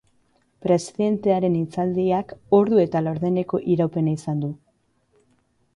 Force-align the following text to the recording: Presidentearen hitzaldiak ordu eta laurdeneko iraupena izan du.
Presidentearen 0.65 1.57
hitzaldiak 1.59 2.33
ordu 2.61 2.81
eta 2.85 3.03
laurdeneko 3.09 3.61
iraupena 3.75 4.17
izan 4.21 4.45
du. 4.47 4.51